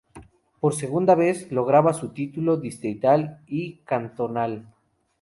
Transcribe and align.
Por 0.59 0.73
segunda 0.73 1.13
vez 1.13 1.51
lograba 1.51 1.93
su 1.93 2.09
título 2.09 2.57
distrital 2.57 3.43
y 3.45 3.81
cantonal. 3.85 4.67